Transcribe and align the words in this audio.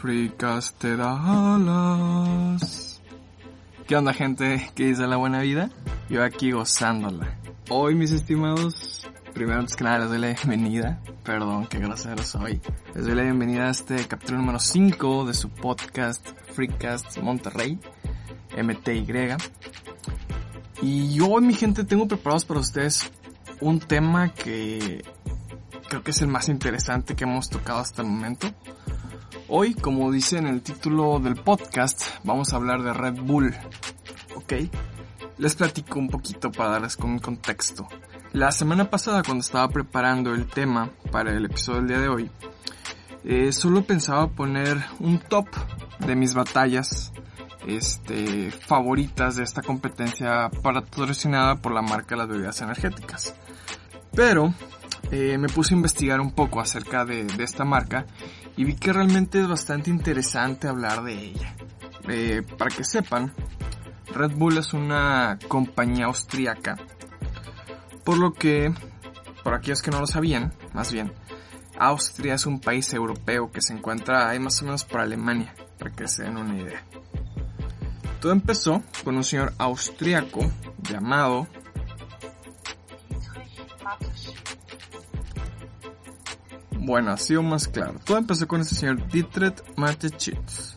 Fricas 0.00 0.72
te 0.78 0.96
da 0.96 1.54
alas. 1.54 3.02
¿Qué 3.86 3.96
onda 3.96 4.14
gente? 4.14 4.70
¿Qué 4.74 4.86
dice 4.86 5.06
la 5.06 5.16
buena 5.16 5.42
vida? 5.42 5.68
Yo 6.08 6.24
aquí 6.24 6.52
gozándola. 6.52 7.36
Hoy 7.68 7.94
mis 7.94 8.10
estimados, 8.10 9.06
primero 9.34 9.60
antes 9.60 9.76
que 9.76 9.84
nada 9.84 9.98
les 9.98 10.08
doy 10.08 10.18
la 10.18 10.28
bienvenida. 10.28 11.02
Perdón, 11.22 11.66
qué 11.66 11.80
grosero 11.80 12.22
soy. 12.22 12.62
Les 12.94 13.04
doy 13.04 13.14
la 13.14 13.24
bienvenida 13.24 13.66
a 13.66 13.70
este 13.72 14.08
capítulo 14.08 14.38
número 14.38 14.58
5 14.58 15.26
de 15.26 15.34
su 15.34 15.50
podcast 15.50 16.26
Freecast 16.54 17.18
Monterrey, 17.18 17.78
MTY. 18.56 19.36
Y 20.80 21.20
hoy 21.20 21.42
mi 21.42 21.52
gente 21.52 21.84
tengo 21.84 22.08
preparados 22.08 22.46
para 22.46 22.60
ustedes 22.60 23.12
un 23.60 23.78
tema 23.80 24.32
que 24.32 25.04
creo 25.90 26.02
que 26.02 26.12
es 26.12 26.22
el 26.22 26.28
más 26.28 26.48
interesante 26.48 27.14
que 27.14 27.24
hemos 27.24 27.50
tocado 27.50 27.80
hasta 27.80 28.00
el 28.00 28.08
momento. 28.08 28.48
Hoy, 29.52 29.74
como 29.74 30.12
dice 30.12 30.38
en 30.38 30.46
el 30.46 30.62
título 30.62 31.18
del 31.18 31.34
podcast, 31.34 32.04
vamos 32.22 32.52
a 32.52 32.56
hablar 32.56 32.84
de 32.84 32.92
Red 32.92 33.14
Bull. 33.14 33.52
¿Ok? 34.36 34.52
Les 35.38 35.56
platico 35.56 35.98
un 35.98 36.08
poquito 36.08 36.52
para 36.52 36.70
darles 36.70 36.96
con 36.96 37.18
contexto. 37.18 37.88
La 38.32 38.52
semana 38.52 38.88
pasada, 38.88 39.24
cuando 39.24 39.40
estaba 39.40 39.68
preparando 39.68 40.32
el 40.32 40.46
tema 40.46 40.90
para 41.10 41.32
el 41.32 41.44
episodio 41.46 41.80
del 41.80 41.88
día 41.88 41.98
de 41.98 42.08
hoy, 42.08 42.30
eh, 43.24 43.50
solo 43.50 43.82
pensaba 43.82 44.28
poner 44.28 44.78
un 45.00 45.18
top 45.18 45.48
de 45.98 46.14
mis 46.14 46.32
batallas 46.32 47.12
este, 47.66 48.52
favoritas 48.52 49.34
de 49.34 49.42
esta 49.42 49.62
competencia 49.62 50.48
patrocinada 50.62 51.56
por 51.56 51.72
la 51.72 51.82
marca 51.82 52.14
de 52.14 52.18
las 52.18 52.28
bebidas 52.28 52.60
energéticas. 52.60 53.34
Pero 54.14 54.54
eh, 55.10 55.38
me 55.38 55.48
puse 55.48 55.74
a 55.74 55.76
investigar 55.76 56.20
un 56.20 56.30
poco 56.30 56.60
acerca 56.60 57.04
de 57.04 57.26
esta 57.42 57.64
marca 57.64 58.06
y 58.56 58.64
vi 58.64 58.74
que 58.74 58.92
realmente 58.92 59.40
es 59.40 59.48
bastante 59.48 59.90
interesante 59.90 60.68
hablar 60.68 61.02
de 61.02 61.14
ella. 61.14 61.54
Eh, 62.08 62.42
para 62.58 62.74
que 62.74 62.84
sepan, 62.84 63.32
Red 64.12 64.32
Bull 64.32 64.58
es 64.58 64.72
una 64.72 65.38
compañía 65.48 66.06
austríaca, 66.06 66.76
por 68.04 68.18
lo 68.18 68.32
que, 68.32 68.72
por 69.44 69.54
aquellos 69.54 69.82
que 69.82 69.90
no 69.90 70.00
lo 70.00 70.06
sabían, 70.06 70.52
más 70.72 70.92
bien, 70.92 71.12
Austria 71.78 72.34
es 72.34 72.44
un 72.44 72.60
país 72.60 72.92
europeo 72.92 73.50
que 73.50 73.62
se 73.62 73.72
encuentra 73.72 74.28
ahí 74.28 74.38
más 74.38 74.60
o 74.60 74.66
menos 74.66 74.84
por 74.84 75.00
Alemania, 75.00 75.54
para 75.78 75.90
que 75.92 76.08
se 76.08 76.24
den 76.24 76.36
una 76.36 76.56
idea. 76.56 76.82
Todo 78.20 78.32
empezó 78.32 78.82
con 79.02 79.16
un 79.16 79.24
señor 79.24 79.54
austriaco 79.56 80.50
llamado 80.82 81.48
Bueno, 86.82 87.10
ha 87.10 87.18
sido 87.18 87.42
más 87.42 87.68
claro. 87.68 88.00
Todo 88.04 88.16
empezó 88.16 88.48
con 88.48 88.62
este 88.62 88.74
señor 88.74 89.06
Dietrich 89.08 89.62
Mateschitz. 89.76 90.76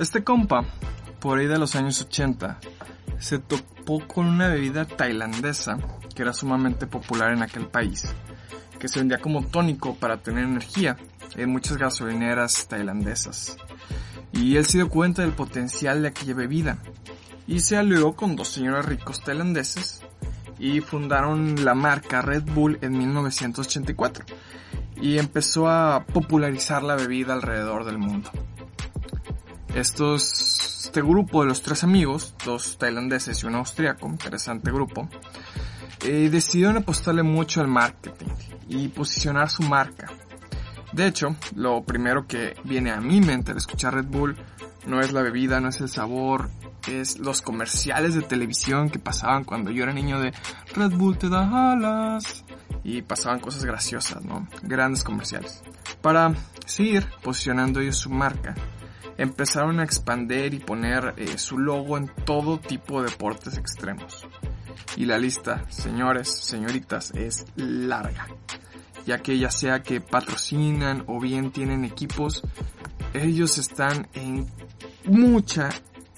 Este 0.00 0.24
compa, 0.24 0.64
por 1.20 1.38
ahí 1.38 1.46
de 1.46 1.58
los 1.58 1.76
años 1.76 2.00
80, 2.00 2.58
se 3.18 3.38
topó 3.38 4.00
con 4.08 4.24
una 4.24 4.48
bebida 4.48 4.86
tailandesa 4.86 5.78
que 6.14 6.22
era 6.22 6.32
sumamente 6.32 6.86
popular 6.86 7.32
en 7.32 7.42
aquel 7.42 7.66
país, 7.66 8.14
que 8.78 8.88
se 8.88 8.98
vendía 8.98 9.18
como 9.18 9.44
tónico 9.44 9.94
para 9.94 10.22
tener 10.22 10.44
energía 10.44 10.96
en 11.36 11.50
muchas 11.50 11.76
gasolineras 11.76 12.66
tailandesas. 12.66 13.58
Y 14.32 14.56
él 14.56 14.64
se 14.64 14.78
dio 14.78 14.88
cuenta 14.88 15.20
del 15.20 15.32
potencial 15.32 16.00
de 16.00 16.08
aquella 16.08 16.34
bebida 16.34 16.78
y 17.46 17.60
se 17.60 17.76
alió 17.76 18.14
con 18.14 18.36
dos 18.36 18.48
señores 18.48 18.86
ricos 18.86 19.22
tailandeses 19.22 20.00
y 20.58 20.80
fundaron 20.80 21.62
la 21.62 21.74
marca 21.74 22.22
Red 22.22 22.44
Bull 22.44 22.78
en 22.80 22.96
1984 22.96 24.24
y 25.04 25.18
empezó 25.18 25.68
a 25.68 26.06
popularizar 26.06 26.82
la 26.82 26.96
bebida 26.96 27.34
alrededor 27.34 27.84
del 27.84 27.98
mundo. 27.98 28.30
Este 29.74 31.02
grupo 31.02 31.42
de 31.42 31.48
los 31.48 31.60
tres 31.60 31.84
amigos, 31.84 32.34
dos 32.42 32.78
tailandeses 32.78 33.42
y 33.42 33.46
un 33.46 33.54
austriaco, 33.56 34.08
interesante 34.08 34.72
grupo, 34.72 35.06
eh, 36.06 36.30
decidieron 36.30 36.78
apostarle 36.78 37.22
mucho 37.22 37.60
al 37.60 37.68
marketing 37.68 38.32
y 38.66 38.88
posicionar 38.88 39.50
su 39.50 39.62
marca. 39.64 40.10
De 40.92 41.06
hecho, 41.06 41.36
lo 41.54 41.84
primero 41.84 42.26
que 42.26 42.56
viene 42.64 42.90
a 42.90 43.02
mi 43.02 43.20
mente 43.20 43.50
al 43.50 43.58
escuchar 43.58 43.92
Red 43.92 44.06
Bull 44.06 44.38
no 44.86 45.02
es 45.02 45.12
la 45.12 45.20
bebida, 45.20 45.60
no 45.60 45.68
es 45.68 45.82
el 45.82 45.90
sabor, 45.90 46.48
es 46.88 47.18
los 47.18 47.42
comerciales 47.42 48.14
de 48.14 48.22
televisión 48.22 48.88
que 48.88 48.98
pasaban 48.98 49.44
cuando 49.44 49.70
yo 49.70 49.82
era 49.82 49.92
niño 49.92 50.18
de 50.18 50.32
Red 50.74 50.92
Bull 50.92 51.18
te 51.18 51.28
da 51.28 51.72
alas, 51.72 52.43
y 52.84 53.02
pasaban 53.02 53.40
cosas 53.40 53.64
graciosas, 53.64 54.22
¿no? 54.22 54.46
Grandes 54.62 55.02
comerciales. 55.02 55.62
Para 56.02 56.34
seguir 56.66 57.06
posicionando 57.22 57.80
ellos 57.80 57.96
su 57.96 58.10
marca, 58.10 58.54
empezaron 59.16 59.80
a 59.80 59.84
expandir 59.84 60.54
y 60.54 60.58
poner 60.58 61.14
eh, 61.16 61.38
su 61.38 61.58
logo 61.58 61.96
en 61.96 62.08
todo 62.24 62.60
tipo 62.60 63.02
de 63.02 63.10
deportes 63.10 63.56
extremos. 63.56 64.26
Y 64.96 65.06
la 65.06 65.18
lista, 65.18 65.64
señores, 65.70 66.28
señoritas, 66.28 67.12
es 67.12 67.46
larga. 67.56 68.28
Ya 69.06 69.18
que 69.18 69.38
ya 69.38 69.50
sea 69.50 69.82
que 69.82 70.00
patrocinan 70.00 71.04
o 71.06 71.20
bien 71.20 71.50
tienen 71.50 71.84
equipos, 71.84 72.42
ellos 73.12 73.58
están 73.58 74.08
en 74.14 74.46
mucha 75.04 75.68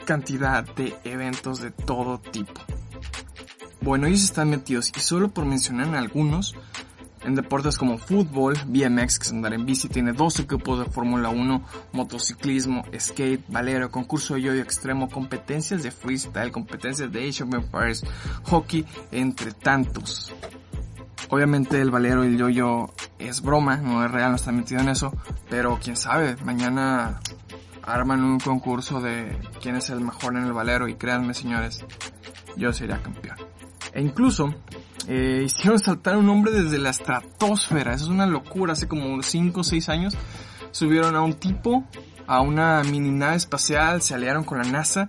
cantidad 0.04 0.64
de 0.74 0.94
eventos 1.04 1.60
de 1.60 1.70
todo 1.70 2.18
tipo. 2.18 2.60
Bueno, 3.86 4.08
ellos 4.08 4.24
están 4.24 4.50
metidos 4.50 4.92
y 4.96 4.98
solo 4.98 5.28
por 5.28 5.44
mencionar 5.44 5.94
algunos, 5.94 6.56
en 7.22 7.36
deportes 7.36 7.78
como 7.78 7.98
fútbol, 7.98 8.58
BMX, 8.66 9.20
que 9.20 9.26
es 9.26 9.30
andar 9.30 9.54
en 9.54 9.64
bici, 9.64 9.88
tiene 9.88 10.12
dos 10.12 10.40
equipos 10.40 10.80
de 10.80 10.86
Fórmula 10.86 11.28
1, 11.28 11.64
motociclismo, 11.92 12.82
skate, 12.98 13.44
valero, 13.46 13.92
concurso 13.92 14.34
de 14.34 14.42
yoyo 14.42 14.60
extremo, 14.60 15.08
competencias 15.08 15.84
de 15.84 15.92
freestyle, 15.92 16.50
competencias 16.50 17.12
de 17.12 17.28
of 17.28 17.54
Empires, 17.54 18.04
hockey, 18.42 18.84
entre 19.12 19.52
tantos. 19.52 20.34
Obviamente 21.28 21.80
el 21.80 21.92
valero 21.92 22.24
y 22.24 22.26
el 22.26 22.38
yoyo 22.38 22.90
es 23.20 23.40
broma, 23.40 23.76
no 23.76 24.04
es 24.04 24.10
real, 24.10 24.30
no 24.30 24.36
está 24.36 24.50
metido 24.50 24.80
en 24.80 24.88
eso, 24.88 25.12
pero 25.48 25.78
quién 25.80 25.96
sabe, 25.96 26.34
mañana 26.44 27.20
arman 27.84 28.24
un 28.24 28.40
concurso 28.40 29.00
de 29.00 29.38
quién 29.62 29.76
es 29.76 29.90
el 29.90 30.00
mejor 30.00 30.36
en 30.36 30.42
el 30.42 30.52
valero 30.52 30.88
y 30.88 30.96
créanme 30.96 31.34
señores, 31.34 31.84
yo 32.56 32.72
sería 32.72 33.00
campeón. 33.00 33.36
E 33.92 34.00
incluso 34.00 34.54
eh, 35.08 35.42
hicieron 35.44 35.78
saltar 35.78 36.16
un 36.16 36.28
hombre 36.28 36.52
desde 36.52 36.78
la 36.78 36.90
estratosfera. 36.90 37.94
Eso 37.94 38.04
es 38.04 38.10
una 38.10 38.26
locura. 38.26 38.72
Hace 38.72 38.88
como 38.88 39.22
5 39.22 39.60
o 39.60 39.64
6 39.64 39.88
años 39.88 40.14
subieron 40.70 41.16
a 41.16 41.22
un 41.22 41.34
tipo 41.34 41.84
a 42.26 42.40
una 42.40 42.82
mini 42.82 43.10
nave 43.10 43.36
espacial, 43.36 44.02
se 44.02 44.14
aliaron 44.14 44.44
con 44.44 44.58
la 44.58 44.64
NASA 44.64 45.06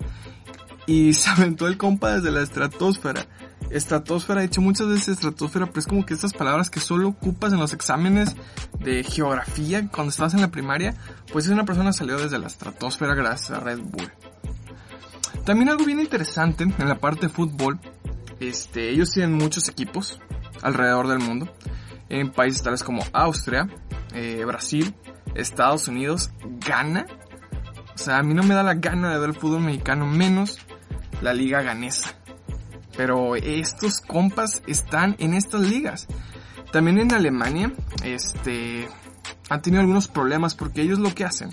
y 0.85 1.13
se 1.13 1.29
aventó 1.31 1.67
el 1.67 1.77
compa 1.77 2.13
desde 2.13 2.31
la 2.31 2.41
estratosfera. 2.41 3.25
Estratosfera, 3.69 4.41
he 4.41 4.47
dicho 4.47 4.61
muchas 4.61 4.87
veces 4.87 5.09
estratosfera, 5.09 5.65
pero 5.65 5.79
es 5.79 5.87
como 5.87 6.05
que 6.05 6.13
estas 6.13 6.33
palabras 6.33 6.69
que 6.69 6.79
solo 6.79 7.09
ocupas 7.09 7.51
en 7.51 7.59
los 7.59 7.73
exámenes 7.73 8.35
de 8.79 9.03
geografía 9.03 9.87
cuando 9.89 10.11
estás 10.11 10.33
en 10.33 10.41
la 10.41 10.51
primaria, 10.51 10.95
pues 11.33 11.45
es 11.45 11.51
una 11.51 11.65
persona 11.65 11.91
salió 11.91 12.17
desde 12.17 12.39
la 12.39 12.47
estratosfera 12.47 13.13
gracias 13.13 13.51
a 13.51 13.59
Red 13.59 13.79
Bull. 13.79 14.11
También 15.43 15.69
algo 15.69 15.85
bien 15.85 15.99
interesante 15.99 16.63
en 16.63 16.87
la 16.87 16.99
parte 16.99 17.27
de 17.27 17.33
fútbol 17.33 17.79
este, 18.39 18.89
ellos 18.89 19.11
tienen 19.11 19.33
muchos 19.33 19.67
equipos 19.69 20.19
alrededor 20.61 21.07
del 21.07 21.19
mundo, 21.19 21.51
en 22.09 22.31
países 22.31 22.63
tales 22.63 22.83
como 22.83 23.03
Austria, 23.13 23.67
eh, 24.13 24.43
Brasil, 24.45 24.93
Estados 25.35 25.87
Unidos, 25.87 26.31
Ghana. 26.65 27.05
O 27.93 27.97
sea, 27.97 28.19
a 28.19 28.23
mí 28.23 28.33
no 28.33 28.43
me 28.43 28.55
da 28.55 28.63
la 28.63 28.75
gana 28.75 29.11
de 29.11 29.19
ver 29.19 29.29
el 29.29 29.35
fútbol 29.35 29.61
mexicano, 29.61 30.05
menos 30.05 30.59
la 31.21 31.33
liga 31.33 31.61
ganesa. 31.61 32.15
Pero 32.95 33.35
estos 33.35 34.01
compas 34.01 34.61
están 34.67 35.15
en 35.19 35.33
estas 35.33 35.61
ligas. 35.61 36.07
También 36.71 36.99
en 36.99 37.13
Alemania, 37.13 37.71
este, 38.03 38.87
han 39.49 39.61
tenido 39.61 39.81
algunos 39.81 40.07
problemas 40.07 40.55
porque 40.55 40.81
ellos 40.81 40.99
lo 40.99 41.13
que 41.13 41.23
hacen, 41.23 41.49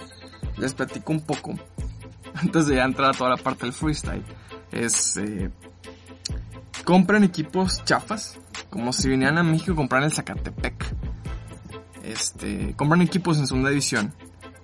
les 0.56 0.74
platico 0.74 1.12
un 1.12 1.20
poco, 1.20 1.54
antes 2.34 2.66
de 2.66 2.80
entrar 2.80 3.10
a 3.10 3.16
toda 3.16 3.30
la 3.30 3.36
parte 3.36 3.64
del 3.64 3.72
freestyle, 3.72 4.24
es 4.72 5.16
eh, 5.16 5.50
compran 6.84 7.24
equipos 7.24 7.84
chafas, 7.84 8.38
como 8.70 8.92
si 8.92 9.08
vinieran 9.08 9.38
a 9.38 9.42
México 9.42 9.74
comprar 9.74 10.02
el 10.02 10.12
Zacatepec. 10.12 10.94
este, 12.02 12.74
compran 12.76 13.02
equipos 13.02 13.38
en 13.38 13.46
segunda 13.46 13.70
división, 13.70 14.12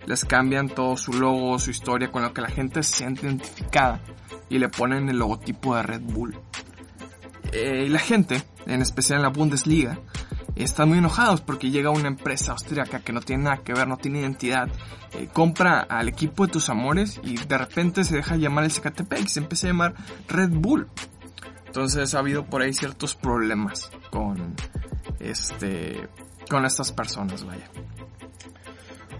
les 0.06 0.24
cambian 0.24 0.68
todo 0.68 0.96
su 0.96 1.12
logo, 1.12 1.58
su 1.58 1.70
historia, 1.70 2.10
con 2.10 2.22
lo 2.22 2.32
que 2.32 2.42
la 2.42 2.50
gente 2.50 2.82
se 2.82 2.98
siente 2.98 3.26
identificada 3.26 4.00
y 4.48 4.58
le 4.58 4.68
ponen 4.68 5.08
el 5.08 5.18
logotipo 5.18 5.74
de 5.76 5.82
Red 5.82 6.02
Bull. 6.02 6.38
Eh, 7.52 7.84
y 7.86 7.88
la 7.88 7.98
gente, 7.98 8.42
en 8.66 8.82
especial 8.82 9.18
en 9.18 9.22
la 9.22 9.30
Bundesliga, 9.30 9.98
están 10.56 10.88
muy 10.88 10.98
enojados 10.98 11.40
porque 11.40 11.70
llega 11.70 11.90
una 11.90 12.08
empresa 12.08 12.52
austríaca 12.52 13.00
que 13.00 13.12
no 13.12 13.20
tiene 13.20 13.44
nada 13.44 13.58
que 13.58 13.72
ver, 13.72 13.88
no 13.88 13.96
tiene 13.96 14.20
identidad, 14.20 14.68
eh, 15.12 15.28
compra 15.32 15.80
al 15.80 16.08
equipo 16.08 16.46
de 16.46 16.52
tus 16.52 16.68
amores 16.68 17.20
y 17.22 17.36
de 17.36 17.58
repente 17.58 18.04
se 18.04 18.16
deja 18.16 18.36
llamar 18.36 18.64
el 18.64 18.70
Zacatepec 18.70 19.24
y 19.24 19.28
se 19.28 19.40
empieza 19.40 19.66
a 19.66 19.70
llamar 19.70 19.94
Red 20.28 20.50
Bull. 20.50 20.88
Entonces 21.70 22.16
ha 22.16 22.18
habido 22.18 22.44
por 22.46 22.62
ahí 22.62 22.72
ciertos 22.72 23.14
problemas 23.14 23.92
con 24.10 24.56
este 25.20 26.08
con 26.50 26.64
estas 26.64 26.90
personas, 26.90 27.44
vaya. 27.44 27.70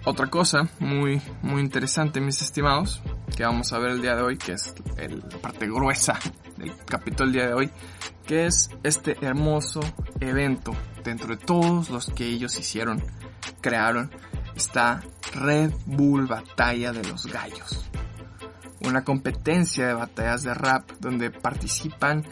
Otra 0.04 0.26
cosa 0.26 0.68
muy 0.80 1.22
muy 1.42 1.60
interesante, 1.60 2.20
mis 2.20 2.42
estimados, 2.42 3.02
que 3.36 3.44
vamos 3.44 3.72
a 3.72 3.78
ver 3.78 3.92
el 3.92 4.02
día 4.02 4.16
de 4.16 4.22
hoy, 4.22 4.36
que 4.36 4.54
es 4.54 4.74
la 4.96 5.38
parte 5.38 5.68
gruesa 5.68 6.18
del 6.56 6.74
capítulo 6.86 7.26
del 7.26 7.34
día 7.34 7.46
de 7.46 7.54
hoy, 7.54 7.70
que 8.26 8.46
es 8.46 8.68
este 8.82 9.16
hermoso 9.24 9.78
evento 10.18 10.72
dentro 11.04 11.28
de 11.28 11.36
todos 11.36 11.88
los 11.88 12.10
que 12.10 12.26
ellos 12.26 12.58
hicieron, 12.58 13.00
crearon, 13.60 14.10
está 14.56 15.00
Red 15.34 15.72
Bull 15.86 16.26
Batalla 16.26 16.90
de 16.90 17.04
los 17.04 17.26
Gallos. 17.26 17.89
Una 18.80 19.04
competencia 19.04 19.86
de 19.86 19.94
batallas 19.94 20.42
de 20.42 20.54
rap 20.54 20.90
donde 21.00 21.30
participan 21.30 22.24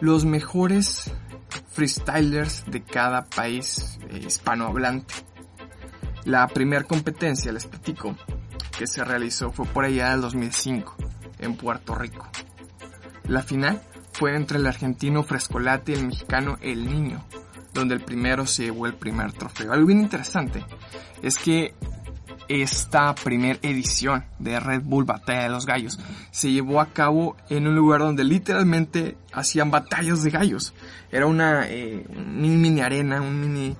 los 0.00 0.24
mejores 0.24 1.12
freestylers 1.68 2.64
de 2.66 2.82
cada 2.82 3.24
país 3.24 3.98
eh, 4.08 4.22
hispanohablante. 4.26 5.14
La 6.24 6.46
primera 6.48 6.84
competencia, 6.84 7.52
les 7.52 7.66
platico, 7.66 8.16
que 8.76 8.86
se 8.86 9.04
realizó 9.04 9.52
fue 9.52 9.66
por 9.66 9.84
allá 9.84 10.10
del 10.10 10.22
2005, 10.22 10.96
en 11.38 11.56
Puerto 11.56 11.94
Rico. 11.94 12.28
La 13.28 13.42
final 13.42 13.82
fue 14.12 14.34
entre 14.34 14.58
el 14.58 14.66
argentino 14.66 15.22
Frescolate 15.22 15.92
y 15.92 15.96
el 15.96 16.06
mexicano 16.06 16.56
El 16.60 16.86
Niño, 16.86 17.24
donde 17.74 17.94
el 17.94 18.00
primero 18.00 18.46
se 18.46 18.64
llevó 18.64 18.86
el 18.86 18.94
primer 18.94 19.32
trofeo. 19.32 19.72
Algo 19.72 19.86
bien 19.86 20.00
interesante 20.00 20.64
es 21.22 21.36
que 21.36 21.74
esta 22.48 23.14
primera 23.14 23.58
edición 23.62 24.24
de 24.38 24.60
Red 24.60 24.82
Bull 24.82 25.04
Batalla 25.04 25.44
de 25.44 25.48
los 25.48 25.66
Gallos 25.66 25.98
se 26.30 26.50
llevó 26.50 26.80
a 26.80 26.86
cabo 26.86 27.36
en 27.48 27.66
un 27.66 27.74
lugar 27.74 28.00
donde 28.00 28.24
literalmente 28.24 29.16
hacían 29.32 29.70
batallas 29.70 30.22
de 30.22 30.30
gallos. 30.30 30.74
Era 31.10 31.26
una 31.26 31.66
eh, 31.68 32.06
mini 32.26 32.80
arena, 32.80 33.20
un 33.20 33.40
mini 33.40 33.76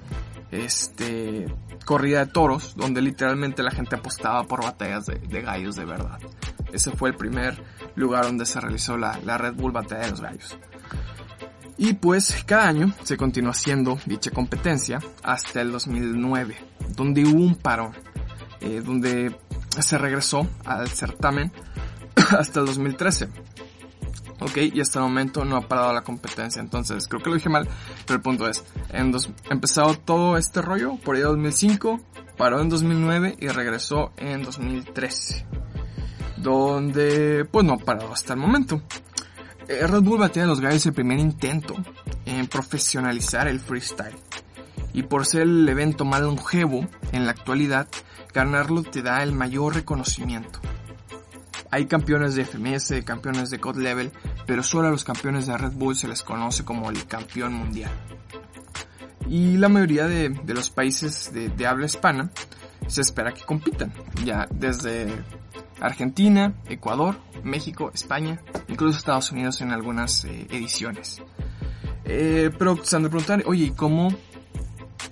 este 0.51 1.47
corrida 1.85 2.25
de 2.25 2.33
toros 2.33 2.75
donde 2.77 3.01
literalmente 3.01 3.63
la 3.63 3.71
gente 3.71 3.97
apostaba 3.97 4.45
por 4.45 4.63
batallas 4.63 5.07
de, 5.07 5.43
gallos 5.43 5.77
de 5.77 5.85
verdad. 5.85 6.19
Ese 6.73 6.91
fue 6.91 7.11
el 7.11 7.17
primer 7.17 7.63
lugar 7.95 8.25
donde 8.25 8.45
se 8.45 8.61
realizó 8.61 8.97
la, 8.97 9.19
la 9.25 9.39
Red 9.39 9.55
Bull 9.55 9.73
Batalla 9.73 10.03
de 10.03 10.11
los 10.11 10.21
Gallos. 10.21 10.59
Y 11.79 11.93
pues 11.93 12.43
cada 12.47 12.69
año 12.69 12.93
se 13.03 13.17
continuó 13.17 13.51
haciendo 13.51 13.99
dicha 14.07 14.31
competencia 14.31 14.99
hasta 15.23 15.61
el 15.61 15.71
2009, 15.73 16.57
donde 16.97 17.25
hubo 17.25 17.43
un 17.43 17.55
parón, 17.55 17.93
eh, 18.61 18.83
donde 18.85 19.37
se 19.81 19.99
regresó 19.99 20.49
al 20.65 20.89
certamen 20.89 21.53
hasta 22.39 22.61
el 22.61 22.67
2013. 22.67 23.29
Ok, 24.41 24.59
y 24.75 24.81
hasta 24.81 24.99
el 24.99 25.05
momento 25.05 25.45
no 25.45 25.57
ha 25.57 25.63
parado 25.63 25.95
la 25.95 26.03
competencia, 26.03 26.61
entonces 26.61 27.09
creo 27.09 27.23
que 27.23 27.31
lo 27.31 27.37
dije 27.37 27.49
mal, 27.49 27.67
pero 28.05 28.17
el 28.17 28.23
punto 28.23 28.47
es, 28.47 28.63
en 28.91 29.15
empezado 29.49 29.95
todo 29.95 30.37
este 30.37 30.61
rollo 30.61 30.97
por 31.03 31.17
ahí 31.17 31.23
2005, 31.23 32.01
paró 32.37 32.61
en 32.61 32.69
2009 32.69 33.37
y 33.41 33.49
regresó 33.49 34.13
en 34.19 34.43
2013, 34.43 35.47
donde 36.37 37.47
pues 37.51 37.65
no 37.65 37.75
ha 37.75 37.79
parado 37.79 38.13
hasta 38.13 38.35
el 38.35 38.41
momento. 38.41 38.83
Eh, 39.69 39.87
Red 39.87 40.03
Bull 40.03 40.19
batía 40.19 40.45
a 40.45 40.47
los 40.47 40.61
gallos 40.61 40.85
el 40.85 40.93
primer 40.93 41.19
intento 41.19 41.75
en 42.25 42.47
profesionalizar 42.47 43.49
el 43.49 43.59
freestyle. 43.59 44.17
Y 44.93 45.03
por 45.03 45.27
ser 45.27 45.43
el 45.43 45.69
evento 45.69 46.05
más 46.05 46.21
longevo 46.21 46.87
en 47.13 47.25
la 47.27 47.33
actualidad, 47.33 47.89
ganarlo 48.37 48.83
te 48.83 49.01
da 49.01 49.23
el 49.23 49.33
mayor 49.33 49.75
reconocimiento. 49.75 50.61
Hay 51.71 51.87
campeones 51.87 52.35
de 52.35 52.45
FMS, 52.45 53.03
campeones 53.03 53.49
de 53.49 53.57
God 53.57 53.77
Level, 53.77 54.13
pero 54.47 54.63
solo 54.63 54.89
a 54.89 54.91
los 54.91 55.05
campeones 55.05 55.47
de 55.47 55.57
Red 55.57 55.73
Bull 55.73 55.97
se 55.97 56.07
les 56.07 56.23
conoce 56.23 56.63
como 56.63 56.91
el 56.91 57.07
campeón 57.07 57.55
mundial. 57.55 57.91
Y 59.27 59.57
la 59.57 59.71
mayoría 59.71 60.07
de, 60.07 60.39
los 60.49 60.69
países 60.69 61.33
de, 61.33 61.49
de 61.49 61.67
habla 61.67 61.87
hispana 61.87 62.31
se 62.87 63.01
espera 63.01 63.33
que 63.33 63.43
compitan, 63.43 63.91
ya 64.23 64.47
desde 64.51 65.09
Argentina, 65.81 66.53
Ecuador, 66.69 67.17
México, 67.43 67.91
España, 67.95 68.39
incluso 68.69 68.99
Estados 68.99 69.33
Unidos 69.33 69.63
en 69.63 69.73
algunas 69.73 70.27
eh, 70.27 70.47
ediciones. 70.51 71.23
Eh, 72.05 72.51
pero 72.59 72.77
se 72.85 72.97
han 72.97 73.03
de 73.03 73.09
preguntar, 73.09 73.43
oye, 73.47 73.73
¿cómo 73.75 74.11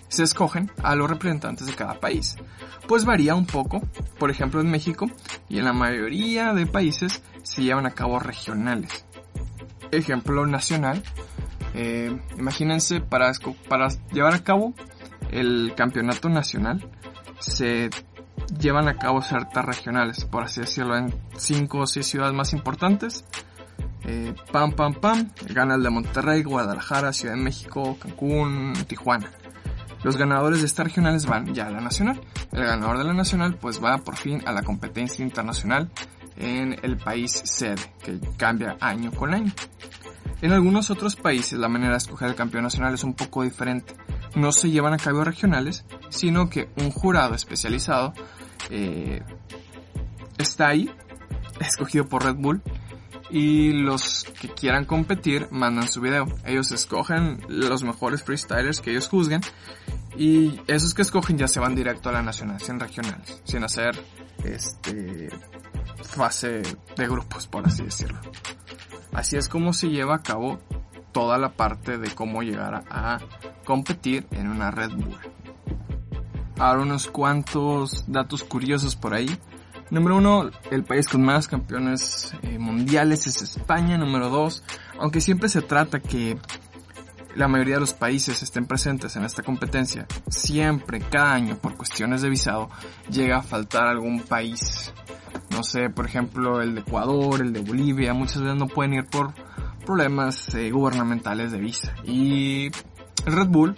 se 0.08 0.24
escogen 0.24 0.70
a 0.82 0.94
los 0.94 1.08
representantes 1.08 1.66
de 1.66 1.74
cada 1.74 1.98
país? 1.98 2.36
Pues 2.86 3.04
varía 3.04 3.34
un 3.34 3.46
poco. 3.46 3.82
Por 4.18 4.30
ejemplo, 4.30 4.60
en 4.60 4.70
México 4.70 5.06
y 5.48 5.58
en 5.58 5.64
la 5.64 5.72
mayoría 5.72 6.52
de 6.52 6.66
países 6.66 7.22
se 7.42 7.62
llevan 7.62 7.86
a 7.86 7.90
cabo 7.90 8.18
regionales. 8.18 9.06
Ejemplo 9.90 10.46
nacional. 10.46 11.02
Eh, 11.74 12.16
imagínense, 12.38 13.00
para, 13.00 13.32
llevar 14.12 14.34
a 14.34 14.44
cabo 14.44 14.74
el 15.30 15.72
campeonato 15.76 16.28
nacional 16.28 16.88
se 17.40 17.90
llevan 18.58 18.88
a 18.88 18.96
cabo 18.96 19.20
ciertas 19.22 19.64
regionales, 19.64 20.24
por 20.24 20.44
así 20.44 20.60
decirlo, 20.60 20.96
en 20.96 21.14
cinco 21.36 21.80
o 21.80 21.86
seis 21.86 22.06
ciudades 22.06 22.34
más 22.34 22.52
importantes. 22.52 23.24
Eh, 24.06 24.34
pam, 24.52 24.72
pam, 24.72 24.94
pam, 24.94 25.30
gana 25.48 25.74
el 25.76 25.82
de 25.82 25.90
Monterrey, 25.90 26.42
Guadalajara, 26.42 27.12
Ciudad 27.12 27.34
de 27.34 27.40
México, 27.40 27.96
Cancún, 27.98 28.74
Tijuana. 28.86 29.30
Los 30.04 30.18
ganadores 30.18 30.60
de 30.60 30.66
estas 30.66 30.84
regionales 30.84 31.24
van 31.24 31.54
ya 31.54 31.66
a 31.66 31.70
la 31.70 31.80
nacional. 31.80 32.20
El 32.52 32.64
ganador 32.64 32.98
de 32.98 33.04
la 33.04 33.14
nacional 33.14 33.56
pues 33.56 33.82
va 33.82 33.96
por 33.96 34.16
fin 34.16 34.42
a 34.44 34.52
la 34.52 34.62
competencia 34.62 35.24
internacional 35.24 35.90
en 36.36 36.76
el 36.82 36.98
país 36.98 37.42
sede, 37.44 37.80
que 38.04 38.20
cambia 38.36 38.76
año 38.80 39.10
con 39.12 39.32
año. 39.32 39.50
En 40.42 40.52
algunos 40.52 40.90
otros 40.90 41.16
países 41.16 41.58
la 41.58 41.70
manera 41.70 41.92
de 41.92 41.98
escoger 41.98 42.28
el 42.28 42.34
campeón 42.34 42.64
nacional 42.64 42.92
es 42.92 43.02
un 43.02 43.14
poco 43.14 43.44
diferente. 43.44 43.94
No 44.34 44.52
se 44.52 44.70
llevan 44.70 44.92
a 44.92 44.98
cabo 44.98 45.24
regionales, 45.24 45.86
sino 46.10 46.50
que 46.50 46.68
un 46.76 46.90
jurado 46.90 47.34
especializado 47.34 48.12
eh, 48.68 49.22
está 50.36 50.68
ahí, 50.68 50.90
escogido 51.60 52.04
por 52.04 52.24
Red 52.24 52.36
Bull, 52.36 52.60
y 53.30 53.72
los 53.72 54.24
que 54.38 54.48
quieran 54.48 54.84
competir 54.84 55.48
mandan 55.50 55.88
su 55.88 56.02
video. 56.02 56.26
Ellos 56.44 56.70
escogen 56.72 57.40
los 57.48 57.82
mejores 57.82 58.22
freestylers 58.22 58.82
que 58.82 58.90
ellos 58.90 59.08
juzguen 59.08 59.40
y 60.16 60.60
esos 60.66 60.94
que 60.94 61.02
escogen 61.02 61.38
ya 61.38 61.48
se 61.48 61.60
van 61.60 61.74
directo 61.74 62.08
a 62.08 62.12
la 62.12 62.22
nacional, 62.22 62.60
sin 62.60 62.78
regionales, 62.78 63.40
sin 63.44 63.64
hacer 63.64 64.00
este 64.44 65.30
fase 66.02 66.62
de 66.96 67.08
grupos, 67.08 67.46
por 67.46 67.66
así 67.66 67.84
decirlo. 67.84 68.20
Así 69.12 69.36
es 69.36 69.48
como 69.48 69.72
se 69.72 69.88
lleva 69.88 70.16
a 70.16 70.22
cabo 70.22 70.58
toda 71.12 71.38
la 71.38 71.52
parte 71.52 71.98
de 71.98 72.10
cómo 72.10 72.42
llegar 72.42 72.84
a 72.90 73.18
competir 73.64 74.26
en 74.32 74.48
una 74.48 74.70
Red 74.70 74.92
Bull. 74.92 75.18
Ahora 76.58 76.82
unos 76.82 77.08
cuantos 77.08 78.04
datos 78.06 78.44
curiosos 78.44 78.96
por 78.96 79.14
ahí. 79.14 79.38
Número 79.90 80.16
uno, 80.16 80.50
el 80.70 80.84
país 80.84 81.08
con 81.08 81.22
más 81.22 81.46
campeones 81.46 82.34
eh, 82.42 82.58
mundiales 82.58 83.26
es 83.26 83.42
España. 83.42 83.98
Número 83.98 84.28
dos, 84.28 84.64
aunque 84.98 85.20
siempre 85.20 85.48
se 85.48 85.62
trata 85.62 86.00
que 86.00 86.38
la 87.34 87.48
mayoría 87.48 87.74
de 87.74 87.80
los 87.80 87.94
países 87.94 88.42
estén 88.42 88.66
presentes 88.66 89.16
en 89.16 89.24
esta 89.24 89.42
competencia, 89.42 90.06
siempre, 90.28 91.00
cada 91.00 91.32
año, 91.32 91.56
por 91.56 91.76
cuestiones 91.76 92.22
de 92.22 92.30
visado, 92.30 92.70
llega 93.10 93.38
a 93.38 93.42
faltar 93.42 93.86
algún 93.86 94.20
país 94.20 94.92
no 95.50 95.62
sé, 95.62 95.88
por 95.90 96.06
ejemplo, 96.06 96.60
el 96.60 96.74
de 96.74 96.80
Ecuador, 96.80 97.40
el 97.40 97.52
de 97.52 97.60
Bolivia, 97.60 98.12
muchas 98.12 98.42
veces 98.42 98.58
no 98.58 98.66
pueden 98.66 98.94
ir 98.94 99.04
por 99.06 99.34
problemas 99.86 100.54
eh, 100.54 100.70
gubernamentales 100.70 101.52
de 101.52 101.58
visa. 101.58 101.94
Y 102.04 102.70
Red 103.24 103.48
Bull 103.48 103.76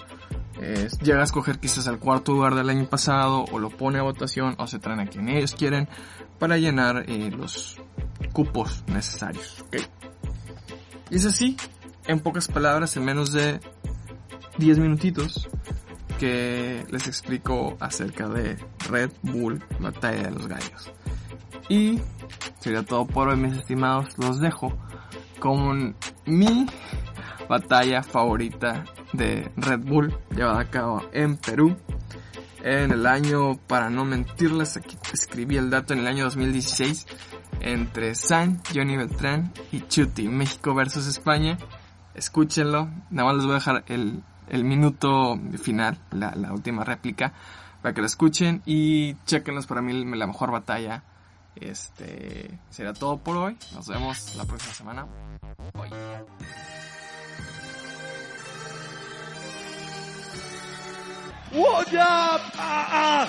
eh, 0.61 0.89
llega 1.03 1.21
a 1.21 1.25
escoger 1.25 1.59
quizás 1.59 1.87
el 1.87 1.99
cuarto 1.99 2.33
lugar 2.33 2.55
del 2.55 2.71
año 2.71 2.89
pasado 2.89 3.45
o 3.53 3.59
lo 3.59 3.71
pone 3.71 3.99
a 3.99 4.03
votación 4.03 4.55
o 4.59 4.67
se 4.67 4.79
traen 4.79 5.01
a 5.01 5.07
quien 5.07 5.29
ellos 5.29 5.55
quieren 5.55 5.89
para 6.39 6.57
llenar 6.57 7.05
eh, 7.09 7.31
los 7.31 7.79
cupos 8.33 8.85
necesarios. 8.87 9.65
Y 11.11 11.17
es 11.17 11.27
así, 11.27 11.57
en 12.07 12.21
pocas 12.21 12.49
palabras, 12.49 12.97
en 12.97 13.05
menos 13.05 13.33
de 13.33 13.61
10 14.59 14.79
minutitos, 14.79 15.49
que 16.19 16.85
les 16.91 17.07
explico 17.07 17.77
acerca 17.81 18.29
de 18.29 18.57
Red 18.89 19.11
Bull 19.23 19.63
Batalla 19.81 20.25
de 20.25 20.31
los 20.31 20.47
Gallos. 20.47 20.93
Y 21.69 22.01
sería 22.61 22.83
todo 22.83 23.07
por 23.07 23.29
hoy, 23.29 23.37
mis 23.37 23.57
estimados. 23.57 24.17
Los 24.19 24.41
dejo 24.41 24.77
con 25.39 25.97
mi 26.25 26.67
batalla 27.49 28.03
favorita 28.03 28.85
de 29.13 29.51
Red 29.57 29.81
Bull 29.81 30.17
llevada 30.35 30.61
a 30.61 30.71
cabo 30.71 31.03
en 31.13 31.37
Perú. 31.37 31.77
en 32.63 32.91
el 32.91 33.07
año, 33.07 33.57
para 33.69 33.91
no 33.91 34.05
mentirles, 34.05 34.77
aquí 34.77 34.97
escribí 35.13 35.57
el 35.57 35.71
dato 35.71 35.93
en 35.95 36.01
el 36.01 36.09
año 36.09 36.25
2016 36.25 37.07
entre 37.61 38.15
San, 38.15 38.61
Johnny 38.75 38.97
Beltrán 38.97 39.53
y 39.71 39.83
Chuti, 39.83 40.29
México 40.29 40.75
versus 40.75 41.07
España. 41.07 41.59
Escúchenlo, 42.17 42.89
nada 43.11 43.29
más 43.29 43.37
les 43.37 43.45
voy 43.45 43.53
a 43.53 43.59
dejar 43.59 43.85
el, 43.89 44.23
el 44.49 44.65
minuto 44.65 45.39
final, 45.63 45.99
la, 46.11 46.35
la 46.35 46.53
última 46.53 46.83
réplica, 46.83 47.35
para 47.83 47.95
que 47.95 48.01
lo 48.01 48.07
escuchen 48.07 48.63
y 48.65 49.15
chequenlos 49.27 49.67
para 49.67 49.83
mí 49.83 49.93
la 49.93 50.27
mejor 50.27 50.51
batalla. 50.51 51.03
Este 51.55 52.59
será 52.71 52.95
todo 52.95 53.19
por 53.19 53.37
hoy. 53.37 53.57
Nos 53.75 53.87
vemos 53.89 54.35
la 54.37 54.45
próxima 54.45 54.75
semana. 54.75 55.07
Bye. 55.75 55.91
Up? 61.53 62.41
Ah, 62.59 62.89
ah. 62.91 63.27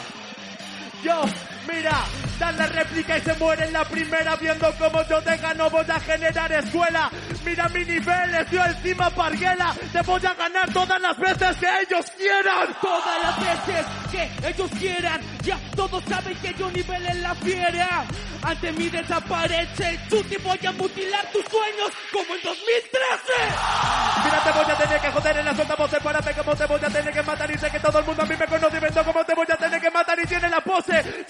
Yo, 1.04 1.22
mira, 1.68 2.04
dan 2.40 2.58
la 2.58 2.68
réplica 2.68 3.18
y 3.18 3.22
se 3.22 3.34
muere 3.36 3.66
en 3.66 3.74
la 3.74 3.86
primera 3.86 4.36
viendo 4.36 4.68
cómo 4.80 5.04
yo 5.08 5.22
te 5.22 5.38
gano, 5.38 5.70
voy 5.70 5.86
a 5.88 6.00
generar 6.00 6.52
escuela. 6.52 7.12
Mira 7.48 7.70
mi 7.70 7.86
nivel, 7.86 8.36
estoy 8.36 8.60
encima 8.60 9.10
parguela, 9.10 9.74
te 9.94 10.02
voy 10.02 10.20
a 10.26 10.34
ganar 10.34 10.74
todas 10.74 11.02
las 11.02 11.18
veces 11.18 11.56
que 11.56 11.68
ellos 11.82 12.06
quieran. 12.18 12.76
Todas 12.82 13.24
las 13.24 13.40
veces 13.40 13.86
que 14.12 14.50
ellos 14.50 14.72
quieran, 14.78 15.22
ya 15.44 15.58
todos 15.74 16.04
saben 16.04 16.38
que 16.40 16.54
yo 16.56 16.70
nivel 16.72 17.06
en 17.06 17.24
la 17.24 17.34
fiera. 17.36 18.06
Ante 18.44 18.72
mí 18.74 18.90
desaparece, 18.90 20.00
tú 20.10 20.22
te 20.24 20.38
voy 20.40 20.60
a 20.66 20.72
mutilar 20.74 21.26
tus 21.32 21.46
sueños 21.46 21.92
como 22.12 22.36
en 22.36 22.42
2013. 22.44 23.34
Mira, 24.26 24.44
te 24.44 24.52
voy 24.52 24.72
a 24.72 24.78
tener 24.78 25.02
que 25.02 25.12
joder 25.12 25.38
en 25.38 25.46
la 25.46 25.56
suelta 25.56 25.76
voz, 25.76 25.90
sepárate 25.90 26.34
como 26.34 26.56
te 26.56 26.66
voy 26.66 26.80
a 26.84 26.90
tener 26.90 27.14
que 27.14 27.24
matar 27.24 27.52
y 27.52 27.58
sé 27.58 27.72
que 27.72 27.80
todo 27.80 28.00
el 28.00 28.06
mundo 28.06 28.24
a 28.24 28.26
mí 28.26 28.36
me 28.38 28.46
conoce 28.46 28.78
y 28.78 28.80
vendo 28.80 29.04
como 29.06 29.24
te 29.24 29.34
voy 29.34 29.46
a 29.50 29.56
tener 29.56 29.82
que 29.82 29.92
matar 29.92 30.20
y 30.20 30.28
tiene 30.28 30.50
la 30.50 30.62
pose. 30.62 31.26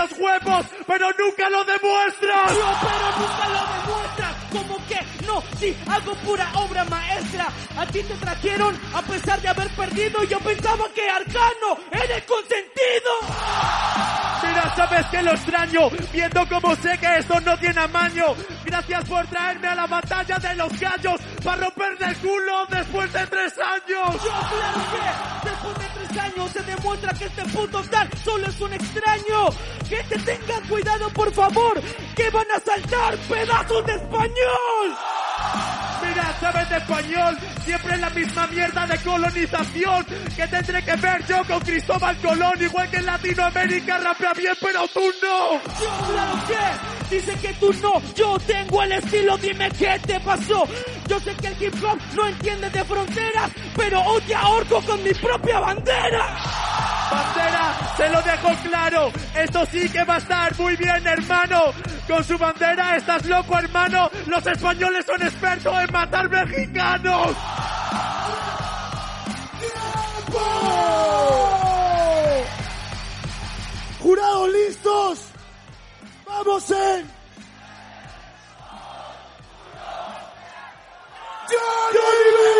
Los 0.00 0.18
huevos, 0.18 0.66
pero 0.86 1.10
nunca 1.18 1.50
lo 1.50 1.64
demuestras. 1.64 2.52
No, 2.52 2.78
pero 2.80 3.06
nunca 3.18 3.48
lo 3.48 3.62
demuestras. 3.76 4.34
Como 4.50 4.86
que 4.86 5.26
no, 5.26 5.42
sí, 5.58 5.76
hago 5.88 6.14
pura 6.24 6.50
obra 6.54 6.84
maestra. 6.84 7.48
A 7.76 7.86
ti 7.86 8.02
te 8.02 8.14
trajeron 8.14 8.78
a 8.94 9.02
pesar 9.02 9.40
de 9.40 9.48
haber 9.48 9.68
perdido. 9.70 10.22
Yo 10.24 10.38
pensaba 10.40 10.88
que 10.94 11.08
Arcano 11.08 11.78
era 11.92 12.16
el 12.16 12.24
consentido. 12.24 14.19
Sabes 14.40 15.06
que 15.06 15.22
lo 15.22 15.32
extraño, 15.32 15.90
viendo 16.12 16.48
como 16.48 16.74
sé 16.76 16.96
que 16.98 17.18
esto 17.18 17.38
no 17.40 17.58
tiene 17.58 17.80
amaño. 17.80 18.34
Gracias 18.64 19.04
por 19.04 19.26
traerme 19.26 19.68
a 19.68 19.74
la 19.74 19.86
batalla 19.86 20.38
de 20.38 20.54
los 20.54 20.80
gallos, 20.80 21.20
para 21.44 21.64
romperle 21.64 22.06
el 22.06 22.16
culo 22.16 22.66
después 22.70 23.12
de 23.12 23.26
tres 23.26 23.52
años. 23.58 24.14
Yo 24.14 24.30
claro 24.30 24.80
que 24.92 25.48
después 25.50 25.78
de 25.78 25.84
tres 25.94 26.22
años 26.22 26.50
se 26.50 26.62
demuestra 26.62 27.12
que 27.12 27.24
este 27.26 27.44
puto 27.44 27.82
tal 27.90 28.08
solo 28.24 28.46
es 28.46 28.60
un 28.60 28.72
extraño. 28.72 29.50
Que 29.88 30.02
te 30.04 30.18
tengan 30.18 30.66
cuidado 30.68 31.10
por 31.10 31.32
favor, 31.34 31.82
que 32.16 32.30
van 32.30 32.50
a 32.56 32.60
saltar 32.60 33.16
pedazos 33.28 33.86
de 33.86 33.92
español. 33.92 34.96
Mira, 36.10 36.36
sabes 36.40 36.68
de 36.68 36.76
español, 36.76 37.38
siempre 37.64 37.96
la 37.98 38.10
misma 38.10 38.46
mierda 38.48 38.84
de 38.84 38.98
colonización 38.98 40.04
que 40.34 40.48
tendré 40.48 40.82
que 40.82 40.96
ver 40.96 41.24
yo 41.26 41.44
con 41.44 41.60
Cristóbal 41.60 42.16
Colón, 42.16 42.60
igual 42.60 42.90
que 42.90 42.96
en 42.96 43.06
Latinoamérica 43.06 43.98
rapea 43.98 44.32
bien, 44.32 44.54
pero 44.60 44.88
tú 44.88 45.02
no. 45.22 45.60
Claro 46.08 46.46
que 46.48 47.14
dice 47.14 47.34
que 47.40 47.54
tú 47.54 47.72
no, 47.80 48.02
yo 48.14 48.36
tengo 48.40 48.82
el 48.82 48.92
estilo, 48.92 49.38
dime 49.38 49.70
qué 49.70 50.00
te 50.04 50.18
pasó. 50.18 50.66
Yo 51.06 51.20
sé 51.20 51.32
que 51.36 51.46
el 51.46 51.62
hip 51.62 51.74
hop 51.84 51.98
no 52.16 52.26
entiende 52.26 52.70
de 52.70 52.84
fronteras, 52.84 53.50
pero 53.76 54.00
hoy 54.02 54.20
te 54.22 54.34
ahorco 54.34 54.82
con 54.82 55.02
mi 55.04 55.12
propia 55.14 55.60
bandera. 55.60 56.59
Bandera, 57.10 57.94
se 57.96 58.08
lo 58.08 58.22
dejo 58.22 58.48
claro, 58.68 59.12
esto 59.34 59.66
sí 59.66 59.88
que 59.88 60.04
va 60.04 60.14
a 60.14 60.18
estar 60.18 60.56
muy 60.58 60.76
bien, 60.76 61.06
hermano. 61.06 61.72
Con 62.06 62.24
su 62.24 62.38
bandera, 62.38 62.96
estás 62.96 63.24
loco, 63.26 63.58
hermano. 63.58 64.10
Los 64.26 64.46
españoles 64.46 65.04
son 65.06 65.22
expertos 65.22 65.74
en 65.80 65.92
matar 65.92 66.28
mexicanos. 66.28 67.36
¡Jurados 74.00 74.48
listos! 74.50 75.18
¡Vamos 76.26 76.70
en! 76.70 77.20
¡Johnny 81.50 82.59